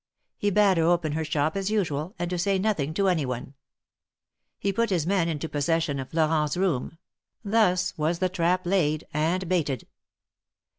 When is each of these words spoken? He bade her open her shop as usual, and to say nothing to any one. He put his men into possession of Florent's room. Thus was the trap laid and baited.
He 0.35 0.49
bade 0.49 0.77
her 0.77 0.83
open 0.85 1.11
her 1.11 1.23
shop 1.23 1.55
as 1.55 1.69
usual, 1.69 2.15
and 2.17 2.27
to 2.31 2.39
say 2.39 2.57
nothing 2.57 2.91
to 2.95 3.07
any 3.07 3.23
one. 3.23 3.53
He 4.57 4.73
put 4.73 4.89
his 4.89 5.05
men 5.05 5.29
into 5.29 5.47
possession 5.47 5.99
of 5.99 6.09
Florent's 6.09 6.57
room. 6.57 6.97
Thus 7.45 7.95
was 7.99 8.17
the 8.17 8.27
trap 8.27 8.65
laid 8.65 9.05
and 9.13 9.47
baited. 9.47 9.87